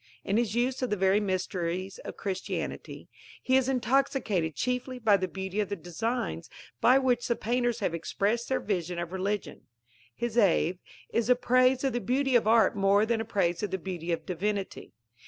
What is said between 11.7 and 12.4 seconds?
of the beauty